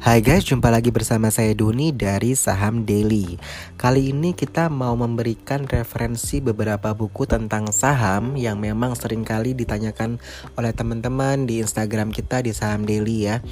[0.00, 3.36] Hai guys, jumpa lagi bersama saya Doni dari Saham Daily.
[3.76, 10.16] Kali ini kita mau memberikan referensi beberapa buku tentang saham yang memang sering kali ditanyakan
[10.56, 13.44] oleh teman-teman di Instagram kita di Saham Daily ya.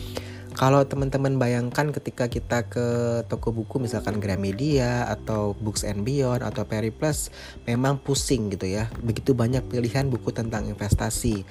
[0.56, 2.86] Kalau teman-teman bayangkan ketika kita ke
[3.28, 7.28] toko buku misalkan Gramedia atau Books and Beyond atau Periplus
[7.68, 8.88] memang pusing gitu ya.
[9.04, 11.44] Begitu banyak pilihan buku tentang investasi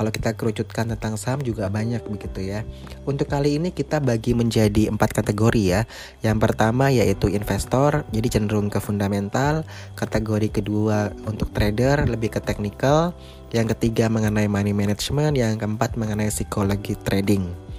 [0.00, 2.64] kalau kita kerucutkan tentang saham juga banyak begitu ya.
[3.04, 5.84] Untuk kali ini kita bagi menjadi empat kategori ya.
[6.24, 9.66] Yang pertama yaitu investor, jadi cenderung ke fundamental.
[10.00, 13.12] Kategori kedua untuk trader, lebih ke technical.
[13.52, 17.70] Yang ketiga mengenai money management, yang keempat mengenai psikologi trading.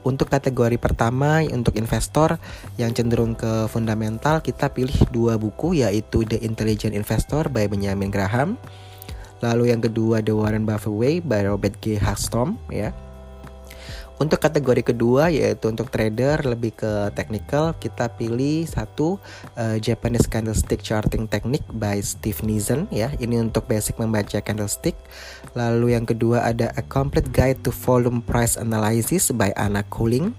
[0.00, 2.40] Untuk kategori pertama untuk investor
[2.80, 8.56] yang cenderung ke fundamental kita pilih dua buku yaitu The Intelligent Investor by Benjamin Graham
[9.40, 11.96] Lalu yang kedua The Warren Buffett Way by Robert G.
[11.96, 12.92] Hagstrom ya.
[14.20, 19.16] Untuk kategori kedua yaitu untuk trader lebih ke technical kita pilih satu
[19.56, 23.08] uh, Japanese Candlestick Charting Technique by Steve Nissen ya.
[23.16, 24.92] Ini untuk basic membaca candlestick.
[25.56, 30.36] Lalu yang kedua ada A Complete Guide to Volume Price Analysis by Anna Cooling.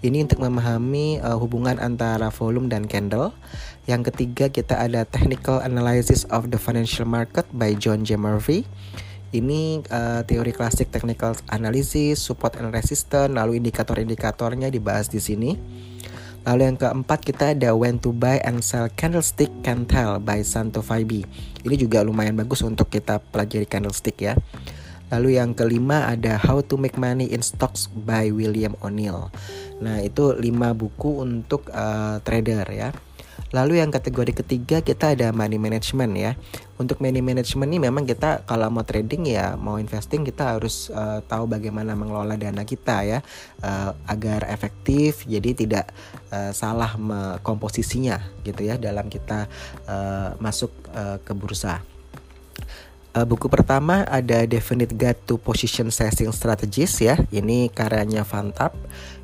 [0.00, 3.36] Ini untuk memahami uh, hubungan antara volume dan candle.
[3.84, 8.16] Yang ketiga kita ada Technical Analysis of the Financial Market by John J.
[8.16, 8.64] Murphy.
[9.28, 15.60] Ini uh, teori klasik technical analysis, support and resistance, lalu indikator-indikatornya dibahas di sini.
[16.48, 20.80] Lalu yang keempat kita ada When to Buy and Sell Candlestick Can Tell by Santo
[20.80, 21.28] Faibi.
[21.60, 24.32] Ini juga lumayan bagus untuk kita pelajari candlestick ya.
[25.12, 29.28] Lalu yang kelima ada How to Make Money in Stocks by William O'Neill.
[29.80, 30.40] Nah, itu 5
[30.76, 32.90] buku untuk uh, trader ya.
[33.50, 36.32] Lalu yang kategori ketiga kita ada money management ya.
[36.78, 41.18] Untuk money management ini memang kita kalau mau trading ya mau investing kita harus uh,
[41.26, 43.18] tahu bagaimana mengelola dana kita ya
[43.60, 45.90] uh, agar efektif jadi tidak
[46.30, 46.94] uh, salah
[47.42, 49.50] komposisinya gitu ya dalam kita
[49.90, 51.82] uh, masuk uh, ke bursa.
[53.10, 57.18] Buku pertama ada Definite Guide to Position Sizing Strategies ya.
[57.34, 58.70] Ini karyanya Fantap.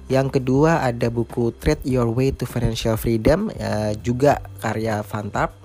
[0.07, 5.59] Yang kedua ada buku Trade Your Way to Financial Freedom uh, juga karya Fantap.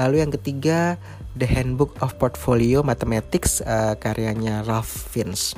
[0.00, 0.96] Lalu yang ketiga
[1.36, 5.52] The Handbook of Portfolio Mathematics uh, karyanya Ralph Fiennes.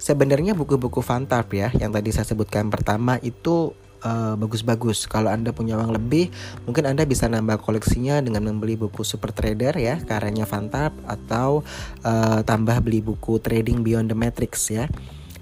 [0.00, 5.04] Sebenarnya buku-buku Fantap ya yang tadi saya sebutkan pertama itu eh, bagus-bagus.
[5.04, 6.32] Kalau Anda punya uang lebih,
[6.64, 11.60] mungkin Anda bisa nambah koleksinya dengan membeli buku Super Trader ya, karyanya Fantap atau
[12.00, 14.88] uh, tambah beli buku Trading Beyond the Matrix ya.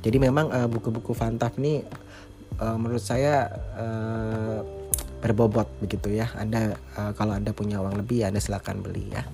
[0.03, 1.83] Jadi memang uh, buku-buku Fantap ini
[2.63, 4.63] uh, menurut saya uh,
[5.19, 6.31] berbobot begitu ya.
[6.39, 9.27] Anda uh, kalau Anda punya uang lebih, Anda silakan beli ya.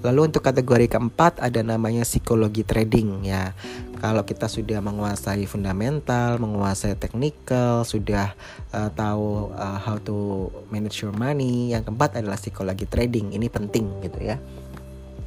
[0.00, 3.52] Lalu untuk kategori keempat ada namanya psikologi trading ya.
[4.00, 8.32] Kalau kita sudah menguasai fundamental, menguasai technical, sudah
[8.72, 13.36] uh, tahu uh, how to manage your money, yang keempat adalah psikologi trading.
[13.36, 14.40] Ini penting gitu ya.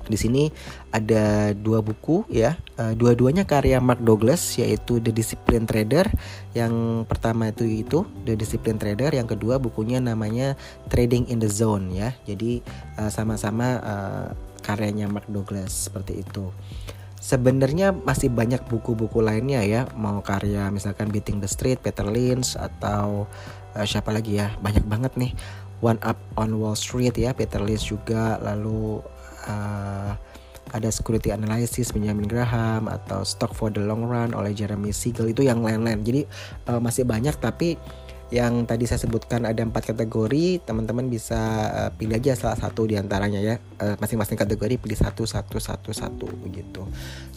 [0.03, 0.51] Di sini
[0.91, 6.11] ada dua buku ya, uh, dua-duanya karya Mark Douglas yaitu The Discipline Trader.
[6.51, 10.59] Yang pertama itu itu The Discipline Trader, yang kedua bukunya namanya
[10.91, 12.11] Trading in the Zone ya.
[12.27, 12.59] Jadi
[12.99, 14.27] uh, sama-sama uh,
[14.59, 16.51] karyanya Mark Douglas seperti itu.
[17.23, 23.31] Sebenarnya masih banyak buku-buku lainnya ya, mau karya misalkan Beating the Street, Peter Lynch atau
[23.79, 25.31] uh, siapa lagi ya, banyak banget nih.
[25.83, 29.03] One Up on Wall Street ya, Peter Lynch juga, lalu
[29.47, 30.11] uh,
[30.73, 35.45] ada security analysis Benjamin Graham atau stock for the long run oleh Jeremy Siegel itu
[35.45, 36.01] yang lain-lain.
[36.01, 36.21] Jadi
[36.71, 37.77] uh, masih banyak tapi
[38.33, 41.37] yang tadi saya sebutkan ada empat kategori teman-teman bisa
[41.69, 43.61] uh, pilih aja salah satu di antaranya ya.
[43.77, 46.81] Uh, masing-masing kategori pilih satu satu satu satu begitu.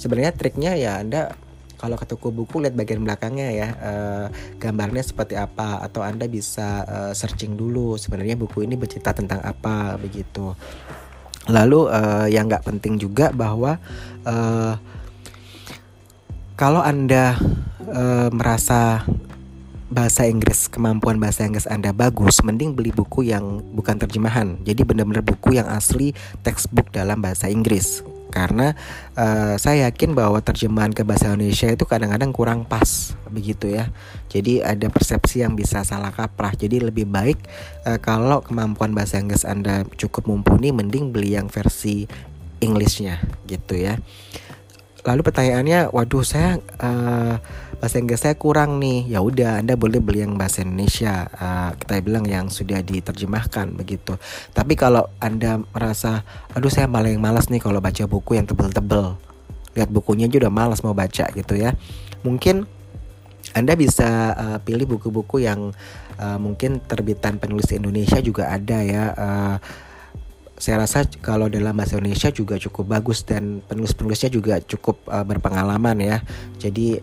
[0.00, 1.36] Sebenarnya triknya ya anda
[1.76, 3.68] kalau ke toko buku lihat bagian belakangnya ya.
[3.76, 9.44] Uh, gambarnya seperti apa atau anda bisa uh, searching dulu sebenarnya buku ini bercerita tentang
[9.44, 10.56] apa begitu
[11.46, 13.78] Lalu uh, yang nggak penting juga bahwa
[14.26, 14.74] uh,
[16.58, 17.38] kalau anda
[17.86, 19.06] uh, merasa
[19.86, 24.58] bahasa Inggris kemampuan bahasa Inggris Anda bagus, mending beli buku yang bukan terjemahan.
[24.66, 26.10] Jadi benar-benar buku yang asli
[26.42, 28.02] textbook dalam bahasa Inggris
[28.36, 28.76] karena
[29.16, 33.90] uh, saya yakin bahwa terjemahan ke bahasa Indonesia itu kadang-kadang kurang pas begitu ya.
[34.30, 36.54] Jadi ada persepsi yang bisa salah kaprah.
[36.54, 37.38] Jadi lebih baik
[37.86, 42.08] uh, kalau kemampuan bahasa Inggris Anda cukup mumpuni mending beli yang versi
[42.60, 44.00] Englishnya gitu ya.
[45.06, 47.38] Lalu pertanyaannya, waduh saya uh,
[47.78, 49.06] bahasa Inggris saya kurang nih.
[49.06, 51.30] Ya udah, Anda boleh beli yang bahasa Indonesia.
[51.30, 54.18] Uh, kita bilang yang sudah diterjemahkan begitu.
[54.50, 56.26] Tapi kalau Anda merasa,
[56.58, 59.14] aduh saya malah yang malas nih kalau baca buku yang tebel-tebel.
[59.78, 61.78] Lihat bukunya aja udah malas mau baca gitu ya.
[62.26, 62.66] Mungkin
[63.56, 65.72] Anda bisa uh, pilih buku-buku yang
[66.20, 69.04] uh, mungkin terbitan penulis Indonesia juga ada ya.
[69.16, 69.56] Uh,
[70.56, 75.96] saya rasa kalau dalam bahasa Indonesia juga cukup bagus dan penulis-penulisnya juga cukup uh, berpengalaman
[76.00, 76.18] ya.
[76.60, 77.00] Jadi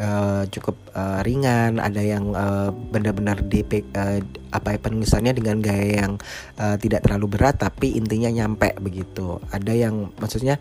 [0.00, 4.20] uh, cukup uh, ringan, ada yang uh, benar-benar di uh,
[4.52, 6.12] apa ya penulisannya dengan gaya yang
[6.60, 9.40] uh, tidak terlalu berat tapi intinya nyampe begitu.
[9.52, 10.60] Ada yang maksudnya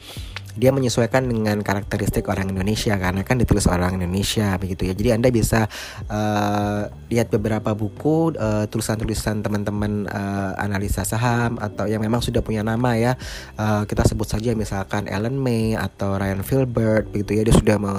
[0.53, 4.93] dia menyesuaikan dengan karakteristik orang Indonesia karena kan ditulis orang Indonesia begitu ya.
[4.93, 5.65] Jadi Anda bisa
[6.07, 12.61] uh, lihat beberapa buku uh, tulisan-tulisan teman-teman uh, analisa saham atau yang memang sudah punya
[12.61, 13.17] nama ya.
[13.57, 17.43] Uh, kita sebut saja misalkan Ellen May atau Ryan Filbert begitu ya.
[17.49, 17.93] Dia sudah me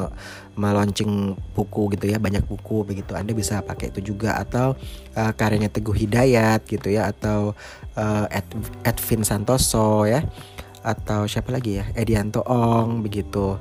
[0.54, 3.18] melaunching buku gitu ya, banyak buku begitu.
[3.18, 4.78] Anda bisa pakai itu juga atau
[5.18, 7.58] uh, karyanya Teguh Hidayat gitu ya atau
[7.98, 8.46] uh, Ed,
[8.86, 10.22] Edwin Santoso ya
[10.84, 11.84] atau siapa lagi ya?
[11.96, 13.56] Edianto Ong begitu.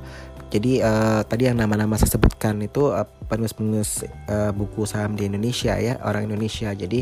[0.54, 5.74] Jadi uh, tadi yang nama-nama saya sebutkan itu uh, penulis-penulis uh, buku saham di Indonesia
[5.82, 6.70] ya orang Indonesia.
[6.76, 7.02] Jadi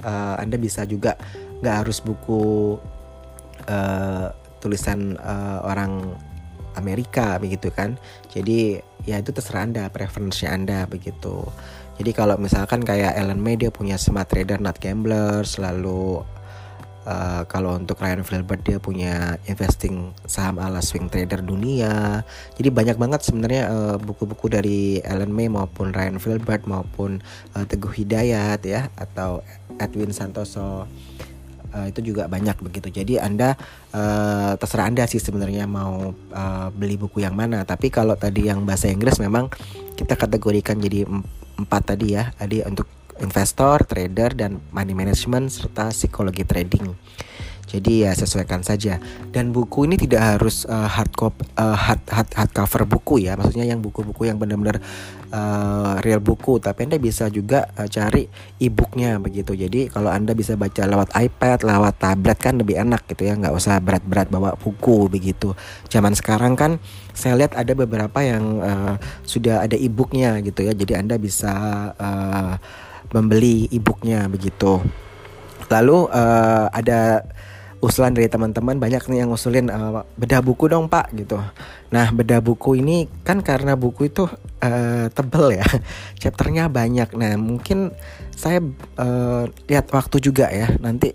[0.00, 1.18] uh, anda bisa juga
[1.60, 2.78] nggak harus buku
[3.68, 4.32] uh,
[4.64, 6.16] tulisan uh, orang
[6.80, 8.00] Amerika begitu kan?
[8.32, 11.44] Jadi ya itu terserah anda preferensinya anda begitu.
[11.96, 16.20] Jadi kalau misalkan kayak Ellen May dia punya Smart Trader Not Gamblers lalu
[17.06, 22.26] Uh, kalau untuk Ryan Filbert dia punya investing saham ala swing trader dunia.
[22.58, 27.22] Jadi banyak banget sebenarnya uh, buku-buku dari Ellen May maupun Ryan Filbert maupun
[27.54, 29.46] uh, Teguh Hidayat ya atau
[29.78, 30.90] Edwin Santoso.
[31.70, 32.90] Uh, itu juga banyak begitu.
[32.90, 33.54] Jadi Anda
[33.94, 37.62] uh, terserah Anda sih sebenarnya mau uh, beli buku yang mana.
[37.62, 39.46] Tapi kalau tadi yang bahasa Inggris memang
[39.94, 41.06] kita kategorikan jadi
[41.54, 42.34] empat tadi ya.
[42.34, 46.94] Tadi untuk investor, trader, dan money management serta psikologi trading.
[47.66, 49.02] Jadi ya sesuaikan saja.
[49.34, 53.34] Dan buku ini tidak harus uh, hard copy, uh, hard, hard hard cover buku ya.
[53.34, 54.78] Maksudnya yang buku-buku yang benar-benar
[55.34, 56.62] uh, real buku.
[56.62, 58.30] Tapi anda bisa juga uh, cari
[58.62, 59.58] e-booknya begitu.
[59.58, 63.34] Jadi kalau anda bisa baca lewat iPad, lewat tablet kan lebih enak gitu ya.
[63.34, 65.58] Nggak usah berat-berat bawa buku begitu.
[65.90, 66.78] Zaman sekarang kan
[67.18, 68.94] saya lihat ada beberapa yang uh,
[69.26, 70.70] sudah ada e-booknya gitu ya.
[70.70, 71.50] Jadi anda bisa
[71.98, 72.54] uh,
[73.12, 74.82] membeli e-booknya begitu.
[75.66, 77.26] Lalu uh, ada
[77.84, 81.36] usulan dari teman-teman banyak nih yang ngusulin uh, bedah buku dong pak gitu.
[81.92, 84.24] Nah bedah buku ini kan karena buku itu
[84.62, 85.66] uh, tebel ya,
[86.20, 87.12] chapternya banyak.
[87.14, 87.92] Nah mungkin
[88.32, 88.64] saya
[88.96, 91.12] uh, lihat waktu juga ya nanti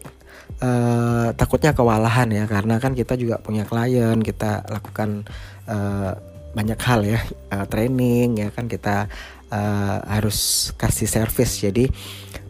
[0.61, 5.25] uh, takutnya kewalahan ya karena kan kita juga punya klien kita lakukan
[5.65, 6.13] uh,
[6.51, 7.19] banyak hal ya
[7.53, 9.07] uh, training ya kan kita
[9.51, 11.61] uh, harus kasih service.
[11.61, 11.91] Jadi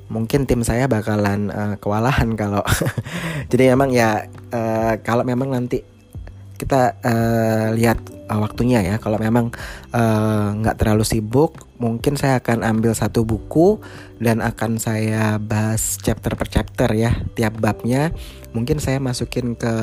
[0.08, 2.64] mungkin tim saya bakalan uh, kewalahan kalau
[3.52, 5.84] jadi memang ya uh, kalau memang nanti
[6.56, 7.98] kita uh, lihat
[8.32, 8.96] waktunya ya.
[9.02, 9.52] Kalau memang
[10.62, 13.82] nggak uh, terlalu sibuk mungkin saya akan ambil satu buku
[14.22, 18.14] dan akan saya bahas chapter per chapter ya tiap babnya
[18.52, 19.74] mungkin saya masukin ke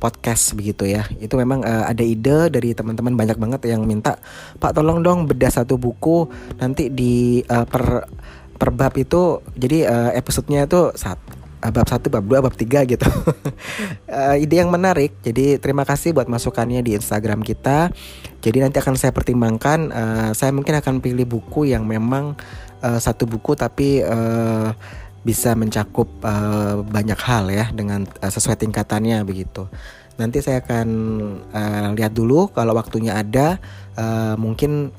[0.00, 4.16] podcast begitu ya itu memang uh, ada ide dari teman-teman banyak banget yang minta
[4.56, 8.08] pak tolong dong bedah satu buku nanti di uh, per
[8.56, 11.20] per bab itu jadi uh, episodenya itu saat
[11.64, 13.08] bab satu, bab dua, bab tiga gitu.
[14.12, 15.16] uh, ide yang menarik.
[15.24, 17.88] Jadi terima kasih buat masukannya di Instagram kita.
[18.44, 19.88] Jadi nanti akan saya pertimbangkan.
[19.88, 22.36] Uh, saya mungkin akan pilih buku yang memang
[22.84, 24.76] uh, satu buku tapi uh,
[25.24, 29.66] bisa mencakup uh, banyak hal ya dengan uh, sesuai tingkatannya begitu.
[30.20, 30.88] Nanti saya akan
[31.50, 33.58] uh, lihat dulu kalau waktunya ada.
[33.98, 34.92] Uh, mungkin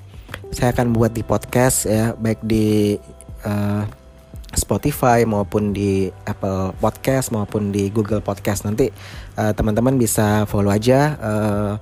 [0.51, 2.97] saya akan buat di podcast ya, baik di
[3.45, 3.85] uh,
[4.55, 8.87] Spotify maupun di Apple Podcast maupun di Google Podcast nanti
[9.35, 11.73] uh, teman-teman bisa follow aja uh,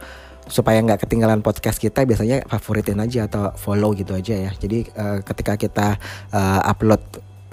[0.50, 5.18] supaya nggak ketinggalan podcast kita biasanya favoritin aja atau follow gitu aja ya jadi uh,
[5.24, 5.88] ketika kita
[6.36, 7.00] uh, upload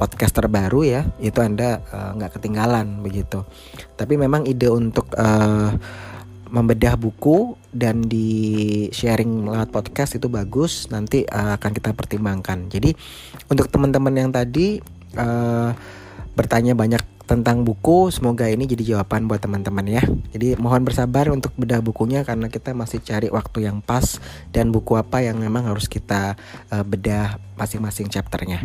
[0.00, 1.84] podcast terbaru ya itu anda
[2.16, 3.44] nggak uh, ketinggalan begitu.
[4.00, 5.76] Tapi memang ide untuk uh,
[6.50, 12.72] membedah buku dan di sharing lewat podcast itu bagus nanti uh, akan kita pertimbangkan.
[12.72, 12.96] Jadi
[13.52, 14.80] untuk teman-teman yang tadi
[15.20, 15.70] uh,
[16.32, 18.10] bertanya banyak tentang buku.
[18.10, 20.02] Semoga ini jadi jawaban buat teman-teman ya.
[20.34, 24.18] Jadi mohon bersabar untuk bedah bukunya karena kita masih cari waktu yang pas
[24.50, 26.34] dan buku apa yang memang harus kita
[26.74, 28.58] uh, bedah masing-masing chapternya.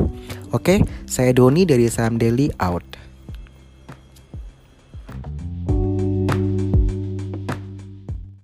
[0.50, 3.05] Oke, saya Doni dari Saham Daily out.